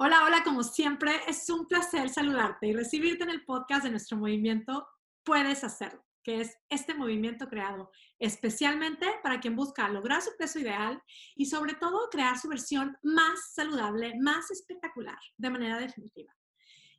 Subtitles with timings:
[0.00, 4.16] Hola, hola, como siempre, es un placer saludarte y recibirte en el podcast de nuestro
[4.16, 4.86] movimiento
[5.24, 11.02] Puedes Hacerlo, que es este movimiento creado especialmente para quien busca lograr su peso ideal
[11.34, 16.32] y sobre todo crear su versión más saludable, más espectacular, de manera definitiva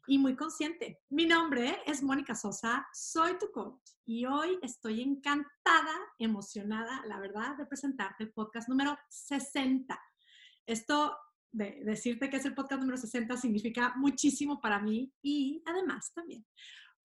[0.05, 0.99] y muy consciente.
[1.09, 7.55] Mi nombre es Mónica Sosa, soy tu coach y hoy estoy encantada, emocionada, la verdad,
[7.55, 9.97] de presentarte el podcast número 60.
[10.65, 11.17] Esto
[11.51, 16.45] de decirte que es el podcast número 60 significa muchísimo para mí y además también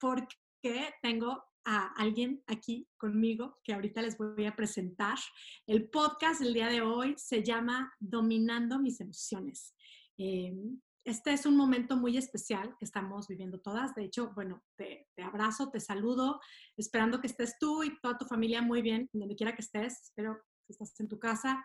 [0.04, 5.18] porque tengo a alguien aquí conmigo que ahorita les voy a presentar.
[5.66, 9.74] El podcast del día de hoy se llama Dominando mis emociones.
[10.18, 13.96] Em, este es un momento muy especial que estamos viviendo todas.
[13.96, 16.42] De hecho, bueno, te, te, abrazo, te saludo,
[16.76, 20.02] esperando que estés tú y toda tu familia muy bien, donde quiera que estés.
[20.04, 20.36] Espero
[20.68, 21.64] que estés en tu casa,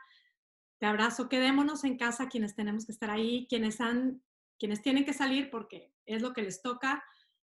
[0.78, 4.22] te abrazo, quedémonos en casa quienes tenemos que estar ahí, quienes, han,
[4.58, 7.04] quienes tienen que salir porque es lo que les toca.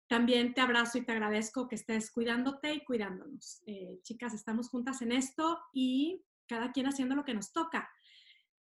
[0.09, 3.63] También te abrazo y te agradezco que estés cuidándote y cuidándonos.
[3.67, 7.89] Eh, chicas, estamos juntas en esto y cada quien haciendo lo que nos toca.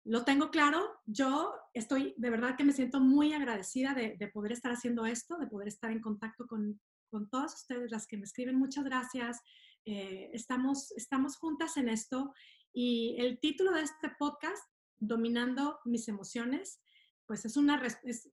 [0.04, 4.72] Lo tengo claro, yo estoy de verdad que me siento muy agradecida de, poder estar
[4.72, 8.58] haciendo esto, de poder estar en contacto con, con todas ustedes, las que me escriben.
[8.58, 9.40] Muchas gracias.
[9.86, 12.34] Eh, estamos, estamos juntas en esto
[12.74, 14.64] y el título de este podcast,
[15.00, 16.80] Dominando mis emociones,
[17.26, 17.82] pues es una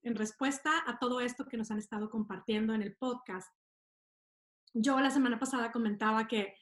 [0.02, 3.50] en respuesta a todo esto que nos han estado compartiendo en el podcast.
[4.74, 6.54] Yo la semana pasada comentaba que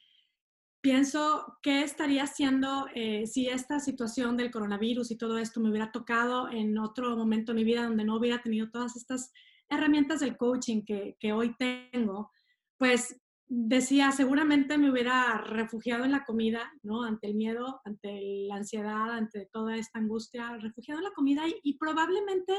[0.81, 5.91] pienso qué estaría haciendo eh, si esta situación del coronavirus y todo esto me hubiera
[5.91, 9.33] tocado en otro momento de mi vida donde no hubiera tenido todas estas
[9.67, 12.31] herramientas del coaching que, que hoy tengo,
[12.77, 13.19] pues
[13.49, 17.03] decía, seguramente me hubiera refugiado en la comida, ¿no?
[17.03, 21.77] Ante el miedo, ante la ansiedad, ante toda esta angustia, refugiado en la comida y,
[21.77, 22.53] probablemente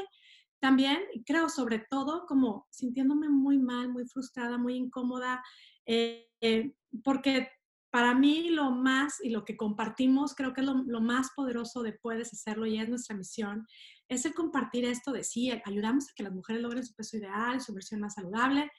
[0.60, 5.42] también, creo, sobre todo, como sintiéndome muy mal, muy frustrada, muy incómoda,
[5.86, 6.72] eh, eh,
[7.04, 7.48] porque
[7.90, 11.92] para mí lo más y lo que compartimos, creo que es lo, más poderoso de
[11.92, 13.66] puedes hacerlo y es nuestra misión,
[14.08, 17.60] es el compartir esto de sí, ayudamos a que las mujeres logren su peso ideal,
[17.60, 18.70] su versión más saludable,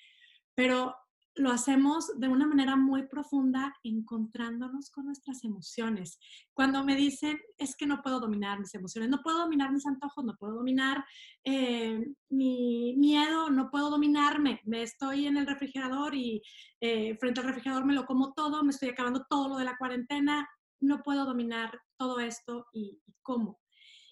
[0.55, 0.95] pero
[1.39, 6.19] lo hacemos de una manera muy profunda, encontrándonos con nuestras emociones.
[6.53, 10.25] Cuando me dicen, es que no puedo dominar mis emociones, no puedo dominar mis antojos,
[10.25, 11.05] no puedo dominar
[11.45, 16.41] eh, mi miedo, no puedo dominarme, me estoy en el refrigerador y
[16.81, 19.77] eh, frente al refrigerador me lo como todo, me estoy acabando todo lo de la
[19.77, 20.45] cuarentena,
[20.81, 23.61] no puedo dominar todo esto y, cómo.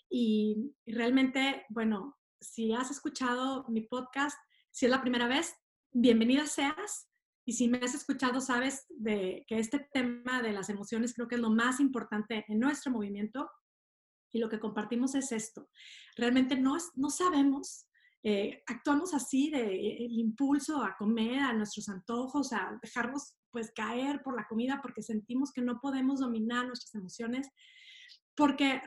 [0.10, 4.38] y realmente, bueno, si has escuchado mi podcast,
[4.72, 5.54] si es la primera vez,
[5.92, 7.07] bienvenida seas.
[7.48, 11.36] Y si me has escuchado, sabes de que este tema de las emociones creo que
[11.36, 13.50] es lo más importante en nuestro movimiento
[14.34, 15.70] y lo que compartimos es esto.
[16.18, 17.88] Realmente no, no sabemos,
[18.22, 24.22] eh, actuamos así de el impulso a comer, a nuestros antojos, a dejarnos pues caer
[24.24, 27.48] por la comida porque sentimos que no podemos dominar nuestras emociones,
[28.36, 28.82] porque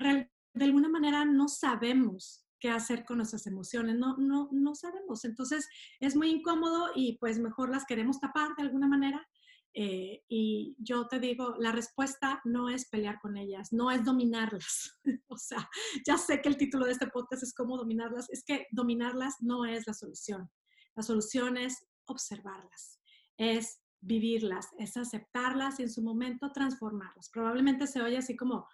[0.52, 5.24] de alguna manera no sabemos qué hacer con nuestras emociones, no, no, no sabemos.
[5.24, 9.26] Entonces es muy incómodo y pues mejor las queremos tapar de alguna manera.
[9.72, 14.98] Eh, y yo te digo, la respuesta no es pelear con ellas, no es dominarlas.
[15.28, 15.68] o sea,
[16.06, 19.64] ya sé que el título de este podcast es cómo dominarlas, es que dominarlas no
[19.64, 20.50] es la solución.
[20.96, 23.00] La solución es observarlas,
[23.36, 27.30] es vivirlas, es aceptarlas y en su momento transformarlas.
[27.30, 28.66] Probablemente se oye así como,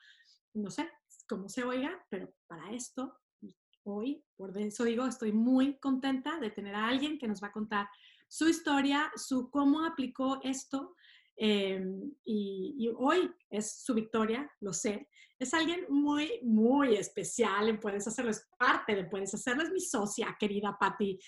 [0.55, 0.89] no sé,
[1.29, 3.19] como se oiga, pero para esto
[3.87, 7.53] hoy, por eso digo, estoy muy contenta de tener a alguien que nos va a
[7.53, 7.89] contar
[8.29, 10.95] su historia, su cómo aplicó esto.
[11.37, 15.09] Em, y, hoy es su victoria, lo sé.
[15.39, 19.81] Es alguien muy, muy especial en Puedes Hacerlo, es parte de Puedes Hacerlo, es mi
[19.81, 21.19] socia, querida Patti.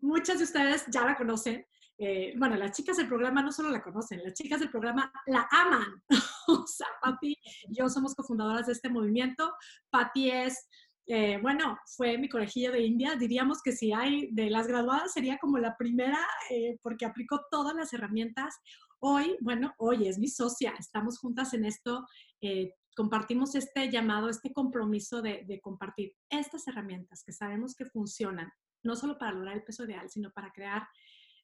[0.00, 1.64] Muchas de ustedes ya la conocen.
[1.98, 5.46] Eh, bueno, las chicas del programa no solo la conocen, las chicas del programa la
[5.52, 6.02] aman.
[6.48, 7.36] o sea, Patti
[7.68, 9.54] y yo somos cofundadoras de este movimiento.
[9.90, 10.68] Patti es
[11.06, 13.16] eh, bueno, fue mi colegio de India.
[13.16, 16.18] Diríamos que si hay de las graduadas sería como la primera
[16.50, 18.54] eh, porque aplicó todas las herramientas.
[19.00, 22.06] Hoy, bueno, hoy es mi socia, estamos juntas en esto,
[22.40, 28.52] eh, compartimos este llamado, este compromiso de, de, compartir estas herramientas que sabemos que funcionan,
[28.84, 30.86] no solo para lograr el peso ideal, sino para crear,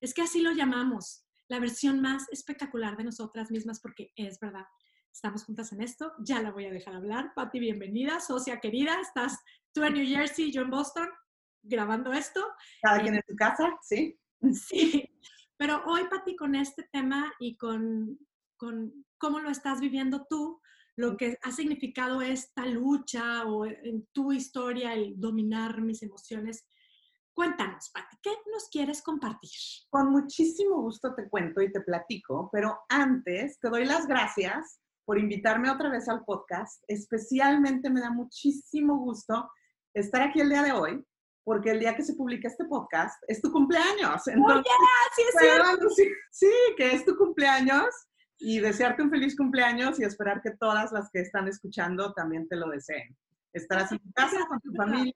[0.01, 4.67] es que así lo llamamos, la versión más espectacular de nosotras mismas, porque es verdad,
[5.13, 6.13] Estamos juntas en esto.
[6.21, 7.33] Ya la voy a dejar hablar.
[7.35, 9.01] Patti, bienvenida, socia querida.
[9.01, 9.39] Estás
[9.73, 11.09] tú en New Jersey, yo en Boston,
[11.63, 12.45] grabando esto.
[12.83, 14.19] Cada quien en tu casa, sí.
[14.53, 15.11] Sí.
[15.57, 18.17] Pero hoy, Patti, con este tema y con,
[18.57, 20.61] con cómo lo estás viviendo tú,
[20.95, 26.65] lo que ha significado esta lucha o en tu historia el dominar mis emociones.
[27.33, 29.51] Cuéntanos, Pati, ¿qué nos quieres compartir?
[29.91, 35.19] Con muchísimo gusto te cuento y te platico, pero antes te doy las gracias por
[35.19, 36.85] invitarme otra vez al podcast.
[36.87, 39.51] Especialmente me da muchísimo gusto
[39.95, 41.03] estar aquí el día de hoy,
[41.45, 44.29] porque el día que se publica este podcast es tu cumpleaños.
[44.29, 44.71] Entonces,
[45.17, 47.87] sí, es sí, sí, que es tu cumpleaños
[48.37, 52.57] y desearte un feliz cumpleaños y esperar que todas las que están escuchando también te
[52.57, 53.17] lo deseen.
[53.55, 55.15] Estarás en tu casa con tu familia.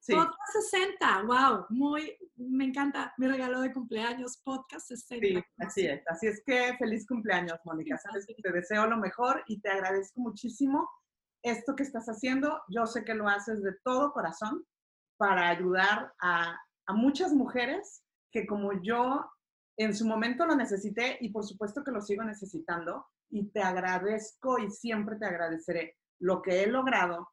[0.00, 0.14] Sí.
[0.14, 5.26] Podcast 60, wow, muy, me encanta mi regalo de cumpleaños, Podcast 60.
[5.26, 7.98] Sí, así es, así es que feliz cumpleaños, Mónica.
[7.98, 10.88] Sabes que te deseo lo mejor y te agradezco muchísimo
[11.42, 12.62] esto que estás haciendo.
[12.68, 14.64] Yo sé que lo haces de todo corazón
[15.18, 18.02] para ayudar a, a muchas mujeres
[18.32, 19.30] que como yo
[19.76, 24.58] en su momento lo necesité y por supuesto que lo sigo necesitando y te agradezco
[24.58, 27.28] y siempre te agradeceré lo que he logrado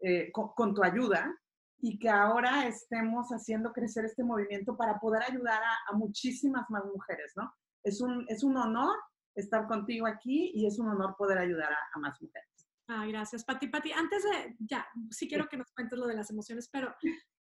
[0.00, 1.32] eh, con, tu ayuda
[1.82, 7.32] y que ahora estemos haciendo crecer este movimiento para poder ayudar a, muchísimas más mujeres,
[7.36, 7.52] ¿no?
[7.84, 8.96] Es un, es un honor
[9.34, 12.48] estar contigo aquí y es un honor poder ayudar a, a más mujeres.
[12.88, 13.66] Ah, gracias, Pati.
[13.68, 16.94] Pati, antes de, ya, sí quiero que nos cuentes lo de las emociones, pero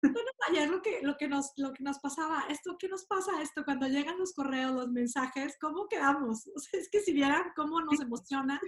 [0.49, 3.63] ayer lo que, lo, que nos, lo que nos pasaba, esto, ¿qué nos pasa esto?
[3.63, 6.47] Cuando llegan los correos, los mensajes, ¿cómo quedamos?
[6.55, 8.59] O sea, es que si vieran cómo nos emociona.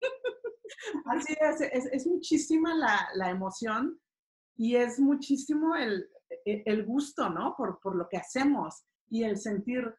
[1.06, 4.00] Así es, es, es muchísima la, la, emoción
[4.56, 6.08] y es muchísimo el,
[6.44, 7.54] e, el gusto, ¿no?
[7.56, 9.94] Por, por lo que hacemos y el sentir,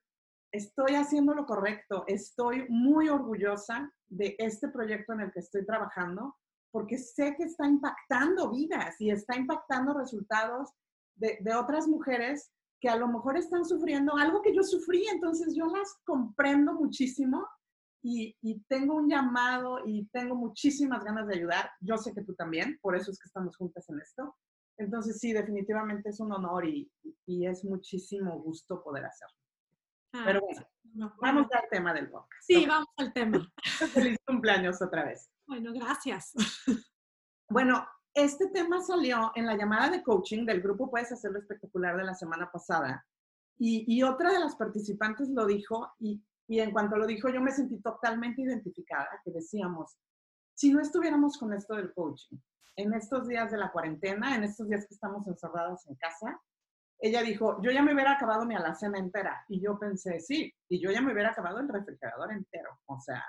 [0.51, 6.35] estoy haciendo lo correcto, estoy muy orgullosa de este proyecto en el que estoy trabajando,
[6.71, 10.69] porque sé que está impactando vidas y está impactando resultados
[11.15, 15.55] de, de, otras mujeres que a lo mejor están sufriendo algo que yo sufrí, entonces
[15.55, 17.47] yo las comprendo muchísimo
[18.03, 21.71] y, y, tengo un llamado y tengo muchísimas ganas de ayudar.
[21.79, 24.35] Yo sé que tú también, por eso es que estamos juntas en esto.
[24.77, 26.91] Entonces sí, definitivamente es un honor y,
[27.25, 29.37] y es muchísimo gusto poder hacerlo.
[30.13, 32.43] Ah, Pero bueno, vamos al tema del podcast.
[32.45, 33.51] Sí, vamos al tema.
[33.93, 35.29] Feliz cumpleaños otra vez.
[35.47, 36.33] Bueno, gracias.
[37.49, 42.03] Bueno, este tema salió en la llamada de coaching del grupo Puedes Hacerlo Espectacular de
[42.03, 43.05] la semana pasada.
[43.57, 47.41] Y, y otra de las participantes lo dijo y, y en cuanto lo dijo yo
[47.41, 49.97] me sentí totalmente identificada, que decíamos,
[50.55, 52.37] si no estuviéramos con esto del coaching,
[52.75, 56.39] en estos días de la cuarentena, en estos días que estamos encerradas en casa,
[56.99, 59.43] ella dijo, yo ya me hubiera acabado mi alacena entera.
[59.49, 62.79] Y yo pensé, sí, y yo ya me hubiera acabado el refrigerador entero.
[62.85, 63.23] O sea,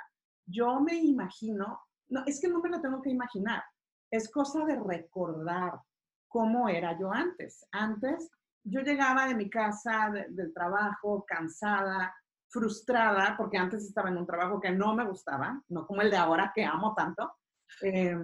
[0.47, 3.65] yo me imagino, no, es que no me lo tengo que imaginar,
[4.11, 5.81] es cosa de recordar
[6.29, 7.67] cómo era yo antes.
[7.73, 8.31] Antes
[8.63, 12.15] yo llegaba de mi casa, del trabajo, cansada,
[12.55, 16.17] frustrada, porque antes estaba en un trabajo que no me gustaba, no como el de
[16.17, 17.35] ahora que amo tanto.
[17.83, 18.17] Eh,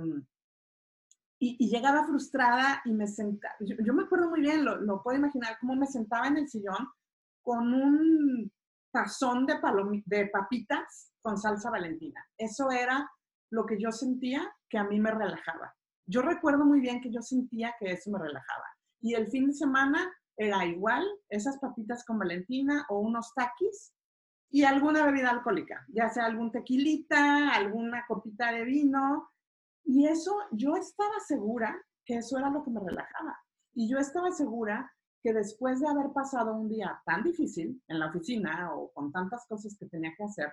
[1.41, 5.75] y, llegaba frustrada y me sentaba, yo, me acuerdo muy bien, lo, puedo imaginar, cómo
[5.75, 6.87] me sentaba en el sillón
[7.43, 8.53] con un
[8.93, 9.59] tazón de,
[10.07, 12.25] de papitas con salsa valentina.
[12.39, 13.11] Eso era
[13.51, 15.75] lo que yo sentía que a mí me relajaba.
[16.07, 18.67] Yo recuerdo muy bien que yo sentía que eso me relajaba.
[19.01, 23.93] Y el fin de semana era igual, esas papitas con Valentina o unos taquis
[24.51, 29.31] y alguna bebida alcohólica, ya sea algún tequilita, alguna copita de vino,
[29.85, 33.39] y eso, yo estaba segura que eso era lo que me relajaba.
[33.73, 34.93] Y yo estaba segura
[35.23, 39.47] que después de haber pasado un día tan difícil en la oficina o con tantas
[39.47, 40.53] cosas que tenía que hacer,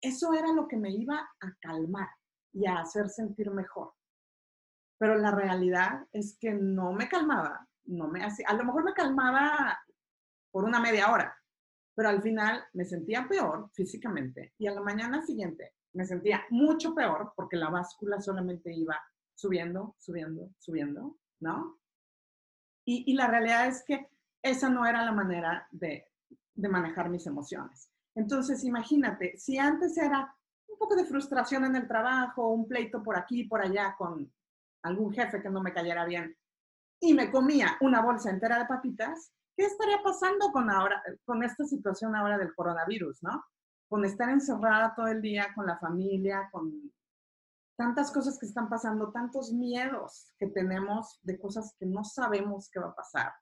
[0.00, 2.08] eso era lo que me iba a calmar
[2.52, 3.92] y a hacer sentir mejor.
[4.98, 8.94] Pero la realidad es que no me calmaba, no me hacía, a lo mejor me
[8.94, 9.78] calmaba
[10.50, 11.37] por una media hora,
[11.98, 16.94] pero al final me sentía peor físicamente y a la mañana siguiente me sentía mucho
[16.94, 18.96] peor porque la báscula solamente iba
[19.34, 21.80] subiendo, subiendo, subiendo, ¿no?
[22.84, 26.06] Y, la realidad es que esa no era la manera de,
[26.54, 27.90] de manejar mis emociones.
[28.14, 30.32] Entonces, imagínate, si antes era
[30.68, 34.32] un poco de frustración en el trabajo, un pleito por aquí y por allá con
[34.84, 36.36] algún jefe que no me cayera bien,
[37.00, 41.64] y me comía una bolsa entera de papitas, ¿qué estaría pasando con, ahora, con esta
[41.64, 43.44] situación ahora del coronavirus, no?
[43.88, 46.92] con estar encerrada todo el día con la familia, con
[47.76, 52.78] tantas cosas que están pasando, tantos miedos que tenemos de cosas que no sabemos qué
[52.78, 53.32] va a pasar.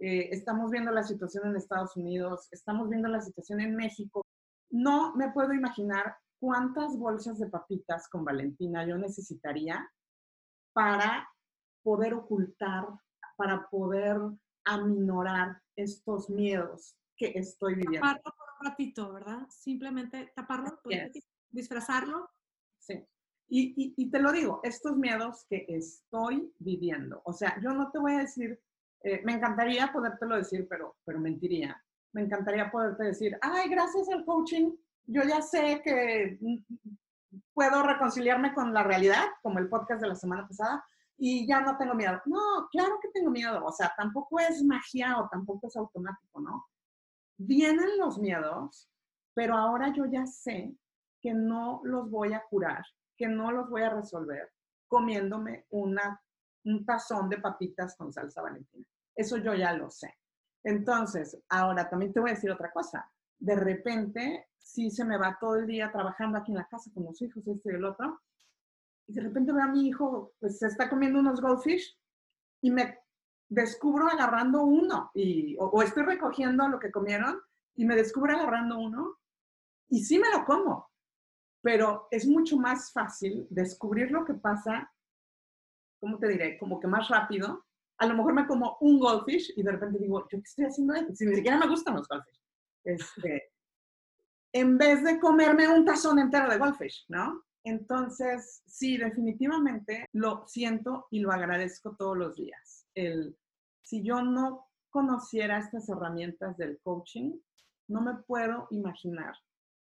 [0.00, 4.24] Eh, estamos viendo la situación en Estados Unidos, estamos viendo la situación en México.
[4.70, 9.86] No me puedo imaginar cuántas bolsas de papitas con Valentina yo necesitaría
[10.72, 11.28] para
[11.82, 12.86] poder ocultar,
[13.36, 14.18] para poder
[14.74, 18.06] aminorar estos miedos que estoy viviendo
[18.60, 19.46] ratito, ¿verdad?
[19.48, 20.80] Simplemente taparlo,
[21.50, 22.30] disfrazarlo.
[22.78, 23.04] Sí.
[23.50, 28.12] Y, te lo digo, estos miedos que estoy viviendo, o sea, yo no te voy
[28.12, 28.60] a decir,
[29.02, 31.82] eh, me encantaría podértelo decir, pero, pero mentiría.
[32.12, 34.72] Me encantaría poderte decir, ay, gracias al coaching,
[35.06, 36.38] yo ya sé que
[37.54, 40.84] puedo reconciliarme con la realidad, como el podcast de la semana pasada,
[41.18, 42.22] y ya no tengo miedo.
[42.26, 46.66] No, claro que tengo miedo, o sea, tampoco es magia o tampoco es automático, ¿no?
[47.36, 48.88] Vienen los miedos,
[49.34, 50.74] pero ahora yo ya sé
[51.20, 52.84] que no los voy a curar,
[53.16, 54.48] que no los voy a resolver
[54.86, 56.20] comiéndome una,
[56.64, 58.86] un tazón de papitas con salsa valentina.
[59.14, 60.16] Eso yo ya lo sé.
[60.62, 63.10] Entonces, ahora también te voy a decir otra cosa.
[63.38, 67.04] De repente, si se me va todo el día trabajando aquí en la casa con
[67.04, 68.20] los hijos, este y el otro,
[69.08, 71.98] y de repente veo a mi hijo, pues se está comiendo unos goldfish
[72.60, 72.98] y me
[73.48, 77.40] descubro agarrando uno, y, o, estoy recogiendo lo que comieron
[77.74, 79.18] y me descubro agarrando uno
[79.88, 80.90] y sí me lo como,
[81.62, 84.92] pero es mucho más fácil descubrir lo que pasa,
[85.98, 86.58] ¿cómo te diré?
[86.58, 87.64] Como que más rápido.
[87.96, 90.94] A lo mejor me como un goldfish y de repente digo, ¿yo qué estoy haciendo?
[91.14, 92.40] Si ni siquiera me gustan los goldfish.
[92.84, 93.50] Este,
[94.52, 97.47] en vez de comerme un tazón entero de goldfish, ¿no?
[97.68, 102.86] Entonces, sí, definitivamente lo siento y lo agradezco todos los días.
[102.94, 103.36] El,
[103.82, 107.38] si yo no conociera estas herramientas del coaching,
[107.88, 109.34] no me puedo imaginar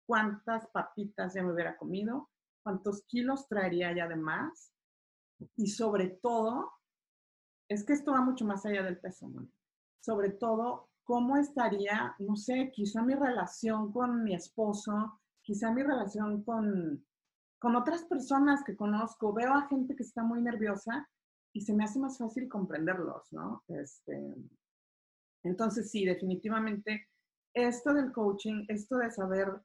[0.05, 2.29] cuántas papitas ya me hubiera comido,
[2.63, 4.71] cuántos kilos traería ya de más
[5.55, 6.71] y sobre todo,
[7.67, 9.47] es que esto va mucho más allá del peso, ¿no?
[10.01, 16.43] sobre todo, cómo estaría, no sé, quizá mi relación con mi esposo, quizá mi relación
[16.43, 17.03] con
[17.61, 21.07] con otras personas que conozco, veo a gente que está muy nerviosa
[21.53, 23.63] y se me hace más fácil comprenderlos, ¿no?
[23.67, 24.35] Este,
[25.43, 27.07] entonces, sí, definitivamente,
[27.53, 29.61] esto del coaching, esto de saber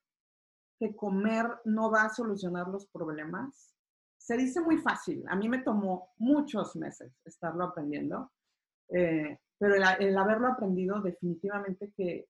[0.79, 3.75] que comer no va a solucionar los problemas,
[4.19, 5.25] se dice muy fácil.
[5.29, 8.31] A mí me tomó muchos meses estarlo aprendiendo,
[8.91, 12.29] eh, pero el, haberlo aprendido definitivamente que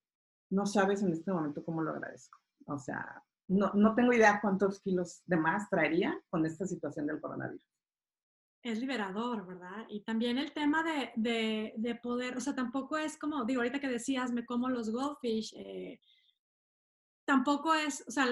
[0.51, 2.39] no sabes en este momento cómo lo agradezco.
[2.67, 7.21] O sea, no, no tengo idea cuántos kilos de más traería con esta situación del
[7.21, 7.63] coronavirus.
[8.63, 9.87] Es liberador, ¿verdad?
[9.89, 13.79] Y también el tema de, de, de, poder, o sea, tampoco es como, digo, ahorita
[13.79, 16.01] que decías, me como los goldfish, eh,
[17.25, 18.27] tampoco es, o sea,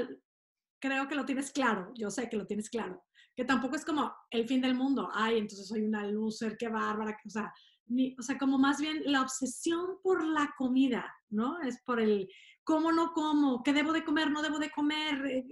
[0.80, 3.04] creo que lo tienes claro, yo sé que lo tienes claro,
[3.37, 7.16] que tampoco es como el fin del mundo, ay, entonces soy una loser, qué bárbara,
[7.25, 7.52] o sea,
[8.19, 11.61] o sea, como más bien la obsesión por la comida, ¿no?
[11.62, 12.29] Es por el,
[12.64, 15.47] cómo no como, qué debo de comer, no debo de comer, eh,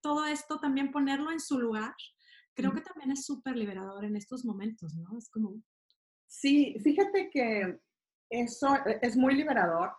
[0.00, 1.94] todo esto también ponerlo en su lugar,
[2.54, 5.16] creo que también es súper liberador en estos momentos, ¿no?
[5.18, 5.62] Es como...
[6.26, 7.78] Sí, fíjate que
[8.30, 9.92] eso e, es muy liberador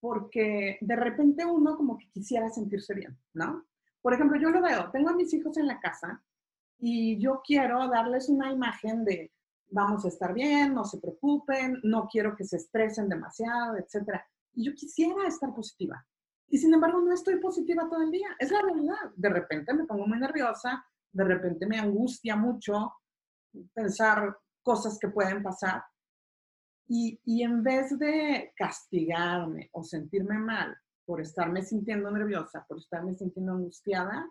[0.00, 3.66] porque de repente uno como que quisiera sentirse bien, ¿no?
[4.00, 6.24] Por ejemplo, yo lo veo, tengo a mis hijos en la casa
[6.78, 9.32] y yo quiero darles una imagen de
[9.72, 14.24] vamos a estar bien, no se preocupen, no quiero que se estresen demasiado, etcétera.
[14.54, 16.04] Y yo quisiera estar positiva.
[16.48, 18.28] Y sin embargo, no estoy positiva todo el día.
[18.38, 19.10] Es la realidad.
[19.16, 22.92] De repente me pongo muy nerviosa, de repente me angustia mucho
[23.72, 25.82] pensar cosas que pueden pasar.
[26.88, 30.76] Y, y en vez de castigarme o sentirme mal
[31.06, 34.28] por estarme sintiendo nerviosa, por estarme sintiendo angustiada,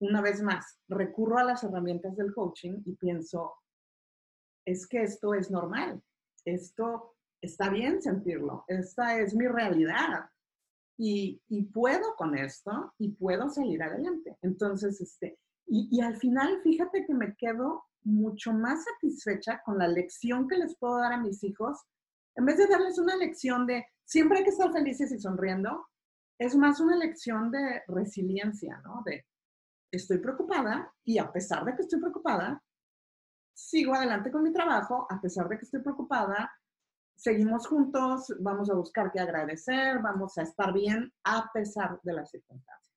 [0.00, 3.54] una vez más, recurro a las herramientas del coaching y pienso,
[4.64, 6.02] es que esto es normal,
[6.44, 10.28] esto está bien sentirlo, esta es mi realidad
[10.96, 11.40] y,
[11.72, 14.36] puedo con esto y puedo salir adelante.
[14.42, 20.46] Entonces, este, y, al final, fíjate que me quedo mucho más satisfecha con la lección
[20.46, 21.78] que les puedo dar a mis hijos,
[22.36, 25.86] en vez de darles una lección de siempre hay que estar felices y sonriendo,
[26.38, 29.02] es más una lección de resiliencia, ¿no?
[29.04, 29.24] De
[29.90, 32.62] estoy preocupada y a pesar de que estoy preocupada,
[33.54, 36.52] sigo adelante con mi trabajo, a pesar de que estoy preocupada,
[37.16, 42.30] seguimos juntos, vamos a buscar qué agradecer, vamos a estar bien a pesar de las
[42.30, 42.92] circunstancias.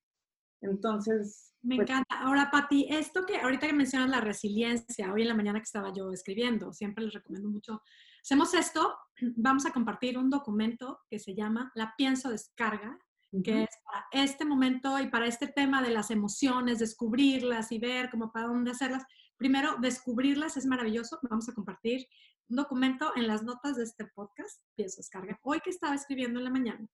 [0.60, 1.54] Entonces...
[1.62, 2.20] Me pues encanta.
[2.20, 5.92] Ahora, Pati, esto que ahorita que mencionas la resiliencia, hoy en la mañana que estaba
[5.92, 7.82] yo escribiendo, siempre les recomiendo mucho,
[8.22, 8.96] hacemos esto,
[9.36, 12.98] vamos a compartir un documento que se llama La Pienso Descarga,
[13.44, 18.08] que es para este momento y para este tema de las emociones, descubrirlas y ver
[18.08, 19.04] cómo para dónde hacerlas.
[19.38, 21.18] Primero, descubrirlas es maravilloso.
[21.30, 22.06] Vamos a compartir
[22.48, 25.38] un documento en las notas de este podcast, pienso descarga.
[25.42, 26.86] Hoy que estaba escribiendo en la mañana,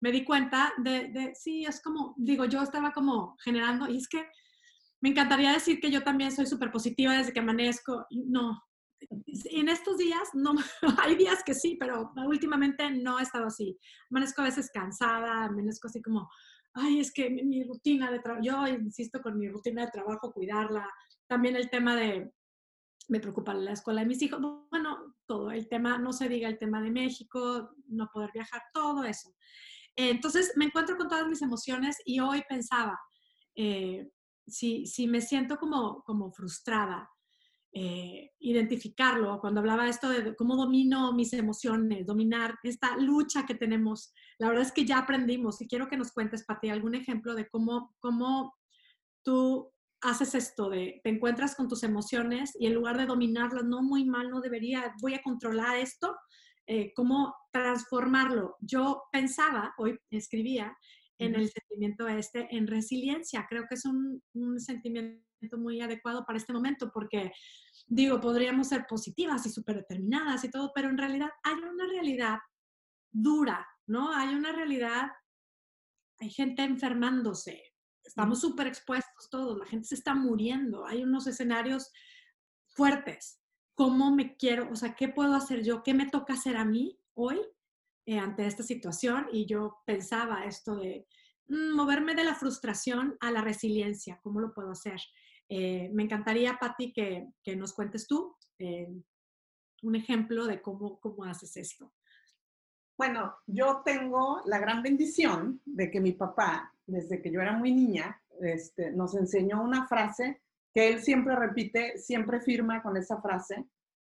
[0.00, 4.08] me di cuenta de, de, sí, es como, digo, yo estaba como generando, y es
[4.08, 4.26] que
[5.00, 8.06] me encantaría decir que yo también soy súper positiva desde que amanezco.
[8.10, 8.62] No,
[9.28, 10.54] en estos días, no,
[11.02, 13.78] hay días que sí, pero últimamente no he estado así.
[14.10, 16.28] Amanezco a veces cansada, amanezco así como,
[16.74, 20.88] ay, es que mi, rutina de trabajo, yo insisto con mi rutina de trabajo, cuidarla.
[21.26, 22.32] También el tema de,
[23.08, 24.40] me preocupa la escuela de mis hijos.
[24.70, 29.04] Bueno, todo el tema, no se diga el tema de México, no poder viajar, todo
[29.04, 29.34] eso.
[29.96, 32.98] Entonces me encuentro con todas mis emociones y hoy pensaba,
[33.54, 34.08] eh,
[34.46, 37.10] si, si, me siento como, como frustrada,
[37.72, 44.14] eh, identificarlo, cuando hablaba esto de cómo domino mis emociones, dominar esta lucha que tenemos,
[44.38, 47.48] la verdad es que ya aprendimos y quiero que nos cuentes, Pati, algún ejemplo de
[47.48, 48.54] cómo, cómo
[49.22, 49.72] tú
[50.06, 54.04] haces esto de te encuentras con tus emociones y en lugar de dominarlas, no muy
[54.04, 56.16] mal, no debería, voy a controlar esto,
[56.66, 58.56] eh, cómo transformarlo.
[58.60, 60.76] Yo pensaba, hoy escribía,
[61.18, 63.46] en el sentimiento este, en resiliencia.
[63.48, 65.24] Creo que es un, un, sentimiento
[65.56, 67.32] muy adecuado para este momento porque,
[67.86, 72.38] digo, podríamos ser positivas y súper determinadas y todo, pero en realidad hay una realidad
[73.10, 74.12] dura, ¿no?
[74.12, 75.08] Hay una realidad,
[76.18, 77.62] hay gente enfermándose,
[78.06, 81.90] estamos súper expuestos todos, la gente se está muriendo, hay unos escenarios
[82.66, 83.40] fuertes.
[83.74, 85.82] ¿Cómo me quiero, o sea, qué puedo hacer yo?
[85.82, 87.38] ¿Qué me toca hacer a mí hoy
[88.06, 89.26] eh, ante esta situación?
[89.32, 91.06] Y yo pensaba esto de
[91.48, 95.00] mm, moverme de la frustración a la resiliencia, ¿cómo lo puedo hacer?
[95.48, 98.88] Eh, me encantaría, Patti, que, que, nos cuentes tú eh,
[99.82, 101.92] un ejemplo de cómo, cómo haces esto.
[102.96, 107.72] Bueno, yo tengo la gran bendición de que mi papá, desde que yo era muy
[107.72, 110.40] niña, este, nos enseñó una frase
[110.72, 113.66] que él siempre repite, siempre firma con esa frase.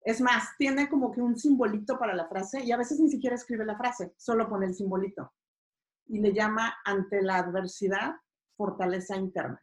[0.01, 3.36] Es más, tiene como que un simbolito para la frase y a veces ni siquiera
[3.36, 5.34] escribe la frase, solo pone el simbolito.
[6.05, 8.15] Y le llama ante la adversidad,
[8.55, 9.62] fortaleza interna.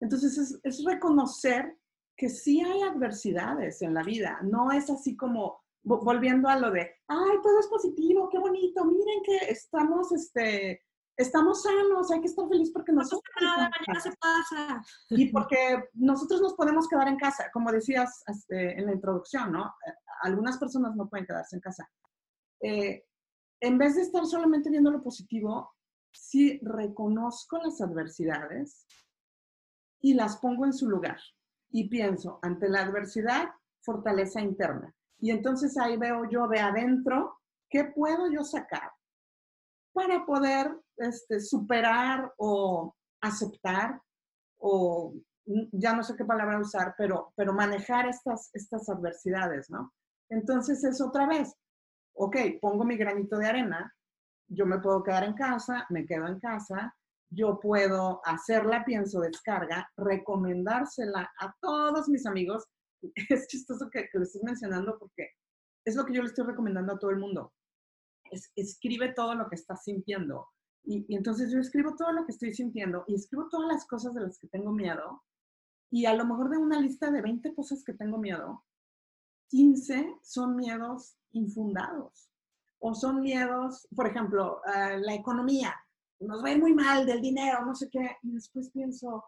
[0.00, 1.76] Entonces es, es reconocer
[2.16, 6.90] que sí hay adversidades en la vida, no es así como volviendo a lo de,
[7.08, 10.82] ay, todo es positivo, qué bonito, miren que estamos, este,
[11.16, 13.22] estamos sanos, hay que estar felices porque nosotros...
[13.40, 14.82] Nada, mañana se pasa.
[15.10, 19.66] Y porque nosotros nos podemos quedar en casa, como decías este, en la introducción, ¿no?
[19.86, 19.92] Eh,
[20.22, 21.88] algunas personas no pueden quedarse en casa.
[22.60, 23.04] Eh,
[23.60, 25.74] en vez de estar solamente viendo lo positivo,
[26.12, 28.86] sí reconozco las adversidades
[30.00, 31.18] y las pongo en su lugar.
[31.70, 33.50] Y pienso, ante la adversidad,
[33.80, 34.94] fortaleza interna.
[35.18, 38.90] Y entonces ahí veo yo de adentro qué puedo yo sacar
[39.92, 44.00] para poder este, superar o aceptar
[44.58, 45.14] o
[45.72, 49.92] ya no sé qué palabra usar, pero, pero manejar estas, estas adversidades, ¿no?
[50.28, 51.54] Entonces es otra vez,
[52.14, 53.94] ok, pongo mi granito de arena,
[54.48, 56.94] yo me puedo quedar en casa, me quedo en casa,
[57.30, 62.66] yo puedo hacerla, pienso, descarga, recomendársela a todos mis amigos
[63.28, 65.30] es chistoso que, lo estés mencionando porque
[65.84, 67.52] es lo que yo le estoy recomendando a todo el mundo.
[68.30, 70.48] Es, escribe todo lo que estás sintiendo.
[70.84, 74.22] Y, entonces yo escribo todo lo que estoy sintiendo y escribo todas las cosas de
[74.22, 75.22] las que tengo miedo.
[75.90, 78.64] Y a lo mejor de una lista de 20 cosas que tengo miedo,
[79.48, 82.30] 15 son miedos infundados.
[82.80, 85.74] O son miedos, por ejemplo, la economía.
[86.20, 88.16] Nos va muy mal del dinero, no sé qué.
[88.22, 89.24] Y después pienso,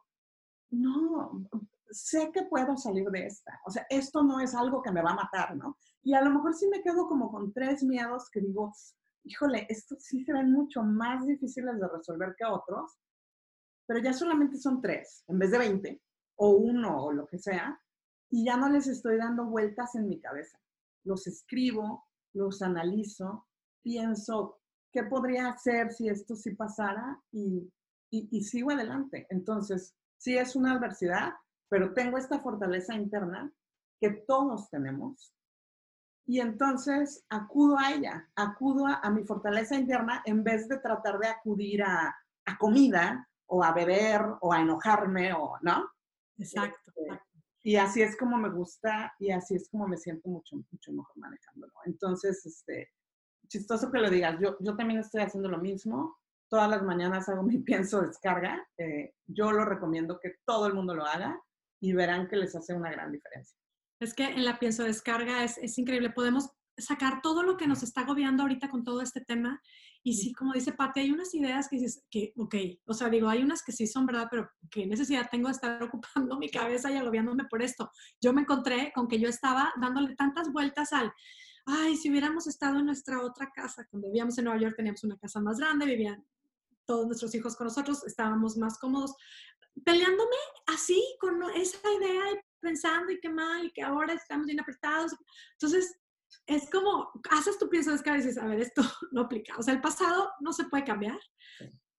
[0.71, 1.49] no,
[1.91, 3.61] sé que puedo salir de esta.
[3.67, 5.77] O sea, esto no es algo que me va a matar, ¿no?
[6.03, 8.73] Y a lo mejor sí me quedo como con tres miedos que digo,
[9.25, 12.99] híjole, estos sí se ven mucho más difíciles de resolver que otros,
[13.87, 16.03] pero ya solamente son tres, en vez de 20,
[16.37, 17.79] o uno, o lo que sea,
[18.31, 20.59] y ya no les estoy dando vueltas en mi cabeza.
[21.05, 23.49] Los escribo, los analizo,
[23.83, 24.61] pienso,
[24.93, 27.21] ¿qué podría hacer si esto sí pasara?
[27.33, 27.71] Y,
[28.11, 29.27] y, y sigo adelante.
[29.31, 31.33] Entonces, sí es una adversidad,
[31.71, 33.51] pero tengo esta fortaleza interna
[34.01, 35.33] que todos tenemos.
[36.27, 41.29] Y entonces acudo a ella, acudo a, mi fortaleza interna en vez de tratar de
[41.29, 42.15] acudir a,
[42.59, 45.89] comida o a beber o a enojarme o, ¿no?
[46.37, 47.21] Exacto, este,
[47.63, 51.17] Y así es como me gusta y así es como me siento mucho, mucho mejor
[51.17, 51.73] manejándolo.
[51.85, 52.91] Entonces, este,
[53.47, 56.17] chistoso que lo digas, yo, yo también estoy haciendo lo mismo.
[56.49, 58.67] Todas las mañanas hago mi pienso descarga.
[58.77, 61.41] Eh, yo lo recomiendo que todo el mundo lo haga
[61.81, 63.57] y verán que les hace una gran diferencia.
[64.01, 66.11] Es que en la pienso descarga es, es increíble.
[66.11, 69.61] Podemos sacar todo lo que nos está agobiando ahorita con todo este tema.
[70.03, 72.55] Y sí, como dice Pati, hay unas ideas que dices que, ok,
[72.87, 75.83] o sea, digo, hay unas que sí son verdad, pero ¿qué necesidad tengo de estar
[75.83, 77.91] ocupando mi cabeza y agobiándome por esto?
[78.21, 81.13] Yo me encontré con que yo estaba dándole tantas vueltas al,
[81.67, 85.19] ay, si hubiéramos estado en nuestra otra casa, cuando vivíamos en Nueva York teníamos una
[85.19, 86.25] casa más grande, vivían
[86.91, 89.15] todos nuestros hijos con nosotros, estábamos más cómodos
[89.85, 94.59] peleándome así con esa idea y pensando y qué mal y que ahora estamos bien
[94.59, 95.15] apretados.
[95.53, 95.97] Entonces,
[96.47, 99.57] es como, haces tu pienso de y dices, a ver, esto no aplica.
[99.57, 101.21] O sea, el pasado no se puede cambiar.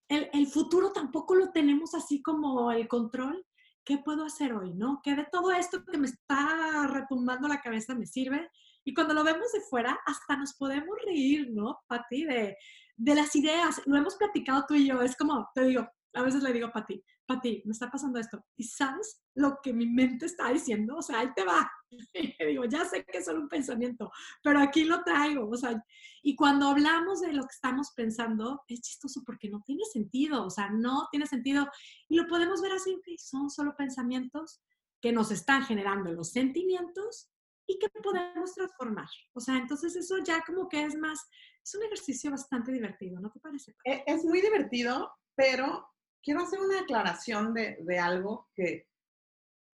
[0.09, 3.45] el, el, futuro tampoco lo tenemos así como el control.
[3.85, 4.73] ¿Qué puedo hacer hoy?
[4.73, 4.99] ¿No?
[5.01, 8.51] Que de todo esto que me está retumbando la cabeza me sirve.
[8.83, 12.25] Y cuando lo vemos de fuera, hasta nos podemos reír, ¿no, Pati?
[12.25, 12.57] De,
[12.97, 13.81] de las ideas.
[13.85, 15.01] Lo hemos platicado tú y yo.
[15.01, 18.43] Es como, te digo, a veces le digo a Pati, Pati, me está pasando esto.
[18.57, 20.97] ¿Y sabes lo que mi mente está diciendo?
[20.97, 21.71] O sea, ahí te va.
[22.39, 24.11] Digo, ya sé que es solo un pensamiento,
[24.43, 25.49] pero aquí lo traigo.
[25.49, 25.83] O sea,
[26.21, 30.45] y cuando hablamos de lo que estamos pensando, es chistoso porque no tiene sentido.
[30.45, 31.67] O sea, no tiene sentido.
[32.09, 34.61] Y lo podemos ver así, son solo pensamientos
[35.01, 37.29] que nos están generando los sentimientos
[37.71, 39.07] y que podemos transformar.
[39.33, 41.19] O sea, entonces eso ya como que es más,
[41.63, 43.75] es un ejercicio bastante divertido, ¿no te parece?
[43.85, 45.87] E, es muy divertido, pero
[46.21, 48.87] quiero hacer una aclaración de, de algo que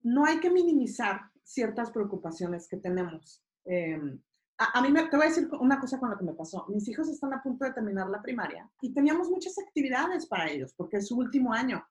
[0.03, 3.43] no hay que minimizar ciertas preocupaciones que tenemos.
[3.65, 4.21] Em,
[4.59, 6.67] a, a, mí me, te voy a decir una cosa con lo que me pasó.
[6.69, 10.75] Mis hijos están a punto de terminar la primaria y teníamos muchas actividades para ellos
[10.77, 11.85] porque es su último año.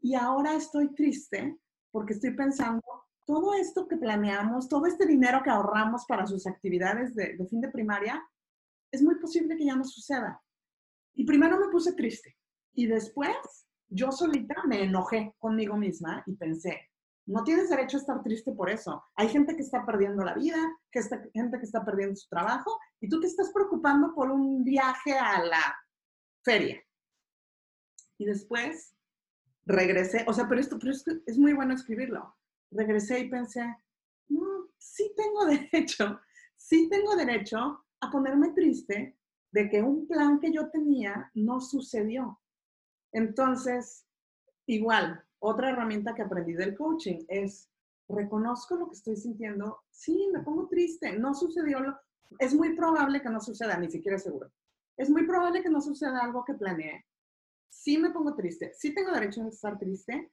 [0.00, 1.58] Y ahora estoy triste
[1.90, 2.82] porque estoy pensando,
[3.26, 7.60] todo esto que planeamos, todo este dinero que ahorramos para sus actividades de, de fin
[7.60, 8.22] de primaria,
[8.90, 10.40] es muy posible que ya no suceda.
[11.14, 12.36] Y primero me puse triste
[12.72, 13.36] y después
[13.88, 16.90] yo solita me enojé conmigo misma y pensé,
[17.26, 19.04] no tienes derecho a estar triste por eso.
[19.16, 20.58] Hay gente que está perdiendo la vida,
[20.92, 24.62] que está, gente que está perdiendo su trabajo y tú te estás preocupando por un
[24.62, 25.76] viaje a la
[26.44, 26.80] feria.
[28.18, 28.94] Y después
[29.64, 32.35] regresé, o sea, pero esto, pero esto es muy bueno escribirlo.
[32.70, 33.76] Regresé y pensé,
[34.28, 36.20] no, sí tengo derecho,
[36.56, 39.16] sí tengo derecho a ponerme triste
[39.52, 42.40] de que un plan que yo tenía no sucedió.
[43.12, 44.06] Entonces,
[44.66, 47.70] igual, otra herramienta que aprendí del coaching es,
[48.08, 51.98] reconozco lo que estoy sintiendo, sí, me pongo triste, no sucedió lo,
[52.38, 54.52] es muy probable que no suceda, ni siquiera seguro.
[54.96, 57.06] Es muy probable que no suceda algo que planeé.
[57.68, 60.30] Sí me pongo triste, sí tengo derecho a estar triste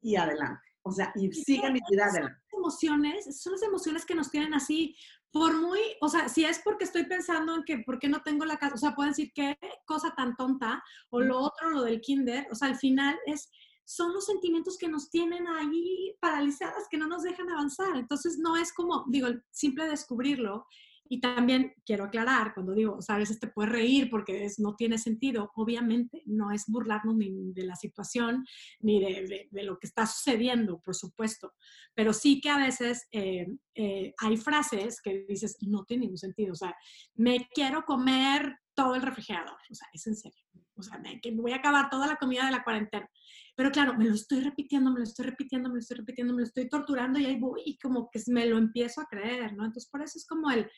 [0.00, 0.62] y adelante.
[0.86, 2.40] O sea, y sigue mi vida adelante.
[2.52, 4.94] Emociones, son las emociones que nos tienen así,
[5.32, 8.44] por muy, o sea, si es porque estoy pensando en que, ¿por qué no tengo
[8.44, 8.76] la casa?
[8.76, 12.54] O sea, pueden decir, qué cosa tan tonta, o lo otro, lo del kinder, o
[12.54, 13.50] sea, al final es,
[13.84, 17.96] son los sentimientos que nos tienen ahí paralizadas, que no nos dejan avanzar.
[17.96, 20.66] Entonces, no es como, digo, simple descubrirlo.
[21.08, 24.58] Y también quiero aclarar, cuando digo, o sea, a veces te puedes reír porque es,
[24.58, 28.44] no tiene sentido, obviamente no es burlarnos ni de la situación
[28.80, 31.52] ni de, de, lo que está sucediendo, por supuesto,
[31.94, 36.52] pero sí que a veces eh, eh, hay frases que dices, no tiene ningún sentido,
[36.52, 36.74] o sea,
[37.14, 40.44] me quiero comer todo el refrigerador, o sea, es en serio,
[40.76, 43.08] o sea, me, que voy a acabar toda la comida de la cuarentena.
[43.56, 46.42] Pero claro, me lo estoy repitiendo, me lo estoy repitiendo, me lo estoy repitiendo, me
[46.42, 49.64] lo estoy torturando y ahí voy y como que me lo empiezo a creer, ¿no?
[49.64, 50.70] Entonces, por eso es como el,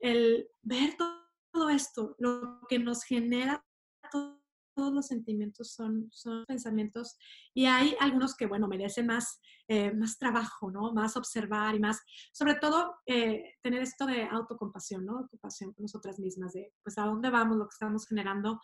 [0.00, 3.64] el ver todo, todo esto, lo que nos genera
[4.10, 4.35] todo,
[4.76, 7.16] todos los sentimientos son, son pensamientos
[7.54, 10.92] y hay algunos que, bueno, merecen más, eh, más trabajo, ¿no?
[10.92, 15.26] Más observar y más, sobre todo, eh, tener esto de autocompasión, ¿no?
[15.28, 18.60] Compasión con nosotras mismas, de, pues, a dónde vamos, lo que estamos generando.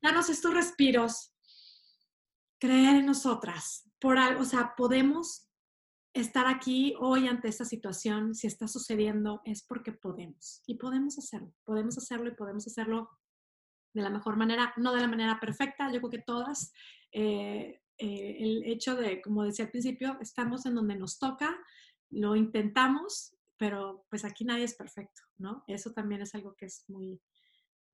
[0.00, 1.34] Danos estos respiros,
[2.58, 5.50] creer en nosotras, por algo, o sea, podemos
[6.14, 11.52] estar aquí hoy ante esta situación, si está sucediendo, es porque podemos y podemos hacerlo,
[11.64, 13.10] podemos hacerlo y podemos hacerlo
[13.96, 16.70] de la mejor manera, no de la manera perfecta, yo creo que todas.
[17.12, 21.58] Eh, eh, el hecho de, como decía al principio, estamos en donde nos toca,
[22.10, 25.64] lo intentamos, pero pues aquí nadie es perfecto, ¿no?
[25.66, 27.18] Eso también es algo que es muy,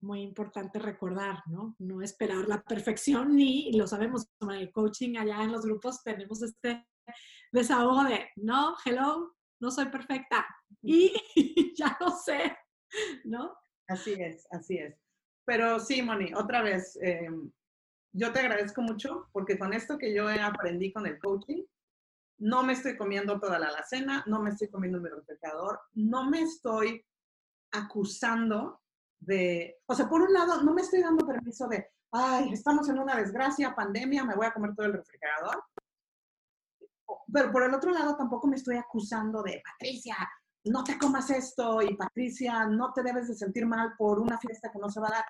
[0.00, 1.76] muy importante recordar, ¿no?
[1.78, 6.42] No esperar la perfección ni, lo sabemos, con el coaching allá en los grupos tenemos
[6.42, 6.84] este
[7.52, 10.44] desahogo de, no, hello, no soy perfecta
[10.82, 11.12] y
[11.78, 12.56] ya lo sé,
[13.24, 13.54] ¿no?
[13.86, 15.11] Así es, así es.
[15.44, 17.28] Pero sí, Moni, otra vez, eh,
[18.12, 21.64] yo te agradezco mucho porque con esto que yo aprendí con el coaching,
[22.38, 26.42] no me estoy comiendo toda la alacena, no me estoy comiendo mi refrigerador, no me
[26.42, 27.04] estoy
[27.72, 28.80] acusando
[29.20, 32.98] de, o sea, por un lado, no me estoy dando permiso de, ay, estamos en
[32.98, 35.64] una desgracia, pandemia, me voy a comer todo el refrigerador.
[37.32, 40.16] Pero por el otro lado, tampoco me estoy acusando de, Patricia,
[40.64, 44.70] no te comas esto y Patricia, no te debes de sentir mal por una fiesta
[44.70, 45.24] que no se va a dar.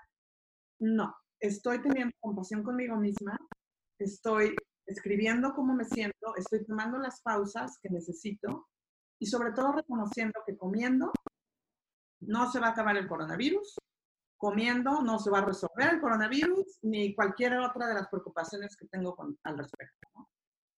[0.80, 3.38] No, estoy teniendo compasión conmigo misma,
[3.98, 4.54] estoy
[4.86, 8.68] escribiendo cómo me siento, estoy tomando las pausas que necesito
[9.20, 11.12] y sobre todo reconociendo que comiendo
[12.20, 13.76] no se va a acabar el coronavirus,
[14.36, 18.86] comiendo no se va a resolver el coronavirus ni cualquier otra de las preocupaciones que
[18.88, 20.08] tengo con, al respecto.
[20.14, 20.28] ¿no?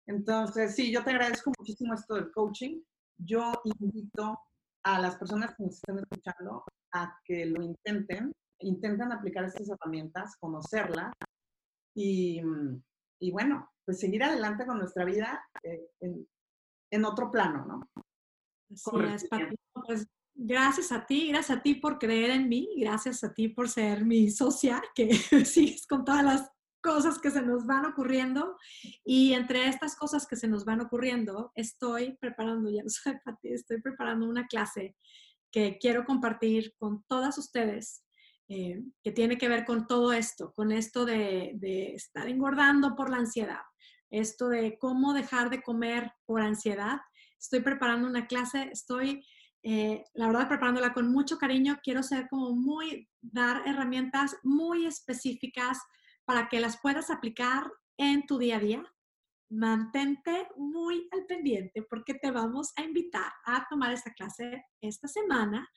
[0.06, 2.82] Entonces, sí, yo te agradezco muchísimo esto del coaching
[3.24, 4.38] yo invito
[4.84, 10.36] a las personas que nos estén escuchando a que lo intenten, intenten aplicar estas herramientas,
[10.38, 11.12] conocerlas
[11.94, 12.40] y,
[13.20, 16.26] y bueno, pues seguir adelante con nuestra vida eh, en,
[16.90, 18.02] en, otro plano, ¿no?
[18.70, 19.28] Así es,
[19.72, 23.68] Pues gracias a ti, gracias a ti por creer en mí, gracias a ti por
[23.68, 25.10] ser mi socia, que
[25.46, 26.51] sigues con todas las
[26.82, 28.56] cosas que se nos van ocurriendo.
[29.04, 33.52] Y entre estas cosas que se nos van ocurriendo, estoy preparando, ya lo sé, Pati,
[33.52, 34.96] estoy preparando una clase
[35.50, 38.04] que quiero compartir con todas ustedes,
[38.48, 43.10] eh, que tiene que ver con todo esto, con esto de, de estar engordando por
[43.10, 43.60] la ansiedad,
[44.10, 47.00] esto de cómo dejar de comer por ansiedad.
[47.38, 49.24] Estoy preparando una clase, estoy
[49.64, 55.78] eh, la verdad, preparándola con mucho cariño, quiero ser como muy, dar herramientas muy específicas
[56.24, 58.94] para que las puedas aplicar en tu día a día.
[59.50, 65.68] Mantente muy al pendiente porque te vamos a invitar a tomar esta clase esta semana.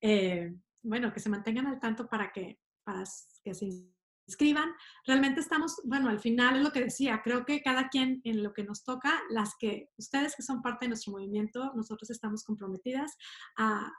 [0.00, 3.04] Eh, bueno, que se mantengan al tanto para que, para
[3.44, 3.66] que se
[4.30, 4.72] escriban.
[5.06, 8.52] Realmente estamos, bueno, al final es lo que decía, creo que cada quien en lo
[8.52, 13.16] que nos toca, las que ustedes que son parte de nuestro movimiento, nosotros estamos comprometidas
[13.58, 13.92] a,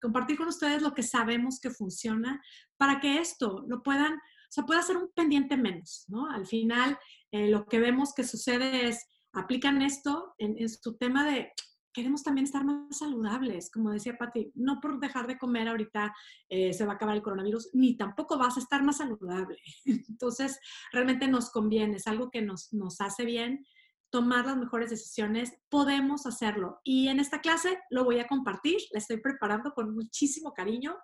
[0.00, 2.40] compartir con ustedes lo que sabemos que funciona
[2.78, 6.30] para que esto lo puedan, o sea, pueda ser un pendiente menos, ¿no?
[6.30, 6.98] Al final,
[7.30, 11.52] eh, lo que vemos que sucede es, aplican esto en, en su tema de
[11.98, 16.14] queremos también estar más saludables, como decía Patti, no por dejar de comer ahorita
[16.48, 19.58] eh, se va a acabar el coronavirus, ni tampoco vas a estar más saludable.
[19.84, 20.60] Entonces,
[20.92, 23.66] realmente nos conviene, es algo que nos, nos hace bien
[24.10, 26.78] tomar las mejores decisiones, podemos hacerlo.
[26.84, 30.96] Y en esta clase lo voy a compartir, la estoy preparando con muchísimo cariño.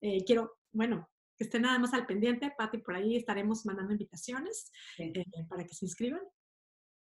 [0.00, 1.08] Eh, quiero, bueno,
[1.40, 5.72] que estén nada más al pendiente, Patti, por ahí estaremos mandando invitaciones eh, para que
[5.72, 6.20] se inscriban.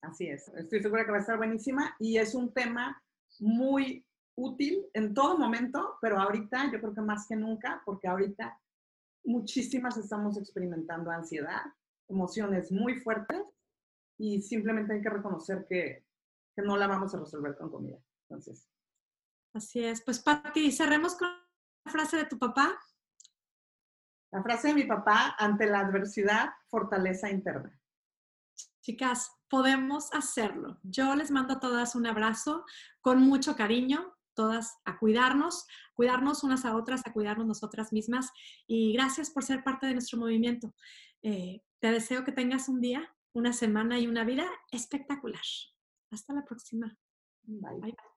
[0.02, 3.00] Así es, estoy segura que va a estar buenísima y es un tema
[3.38, 4.04] muy
[4.36, 8.60] útil en todo momento, pero ahorita yo creo que más que nunca, porque ahorita
[9.24, 11.62] muchísimas estamos experimentando ansiedad,
[12.08, 13.40] emociones muy fuertes
[14.18, 16.04] y simplemente hay que reconocer que,
[16.56, 18.00] que no la vamos a resolver con comida.
[18.28, 18.68] Entonces.
[19.52, 20.02] Así es.
[20.02, 21.28] Pues Pati, cerremos con
[21.84, 22.76] la frase de tu papá.
[24.34, 27.80] La frase de mi papá, ante la adversidad, fortaleza interna.
[28.80, 30.80] Chicas, podemos hacerlo.
[30.82, 32.64] Yo les mando a todas un abrazo
[33.00, 38.32] con mucho cariño, todas a cuidarnos, cuidarnos unas a otras, a cuidarnos nosotras mismas.
[38.66, 40.74] Y gracias por ser parte de nuestro movimiento.
[41.22, 45.44] Eh, te deseo que tengas un día, una semana y una vida espectacular.
[46.10, 46.98] Hasta la próxima.
[47.44, 47.80] Bye.
[47.80, 48.13] Bye.